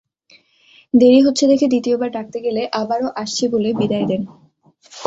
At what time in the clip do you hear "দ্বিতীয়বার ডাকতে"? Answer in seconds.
1.67-2.37